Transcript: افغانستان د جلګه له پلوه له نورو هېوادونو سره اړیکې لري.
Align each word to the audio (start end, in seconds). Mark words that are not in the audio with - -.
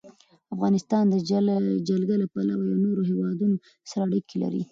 افغانستان 0.55 1.03
د 1.09 1.15
جلګه 1.89 2.15
له 2.21 2.27
پلوه 2.33 2.63
له 2.69 2.75
نورو 2.85 3.01
هېوادونو 3.09 3.55
سره 3.89 4.01
اړیکې 4.09 4.35
لري. 4.43 4.59